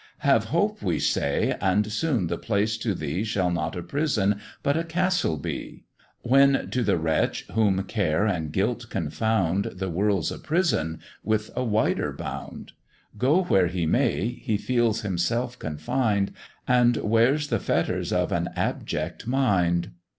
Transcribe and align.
'Have 0.17 0.45
hope,' 0.45 0.81
we 0.81 0.97
say, 0.97 1.55
'and 1.61 1.91
soon 1.93 2.25
the 2.25 2.39
place 2.39 2.75
to 2.75 2.95
thee 2.95 3.23
Shall 3.23 3.51
not 3.51 3.75
a 3.75 3.83
prison 3.83 4.41
but 4.63 4.75
a 4.75 4.83
castle 4.83 5.37
be: 5.37 5.83
When 6.23 6.71
to 6.71 6.81
the 6.81 6.97
wretch 6.97 7.43
whom 7.53 7.83
care 7.83 8.25
and 8.25 8.51
guilt 8.51 8.87
confound, 8.89 9.65
The 9.75 9.91
world's 9.91 10.31
a 10.31 10.39
prison, 10.39 11.01
with 11.23 11.51
a 11.55 11.63
wider 11.63 12.11
bound; 12.11 12.71
Go 13.19 13.43
where 13.43 13.67
he 13.67 13.85
may, 13.85 14.29
he 14.29 14.57
feels 14.57 15.01
himself 15.01 15.59
confined, 15.59 16.33
And 16.67 16.97
wears 16.97 17.49
the 17.49 17.59
fetters 17.59 18.11
of 18.11 18.31
an 18.31 18.49
abject 18.55 19.27
mind.' 19.27 19.91